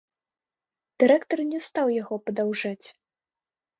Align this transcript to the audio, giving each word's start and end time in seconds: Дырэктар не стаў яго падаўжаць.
Дырэктар 1.03 1.39
не 1.51 1.59
стаў 1.67 1.87
яго 2.01 2.15
падаўжаць. 2.31 2.87